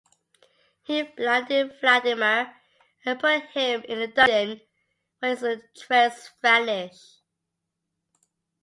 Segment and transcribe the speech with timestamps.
[0.81, 2.59] He blinded Vladimir
[3.05, 4.61] and put him in a dungeon,
[5.19, 6.97] where his trails vanish.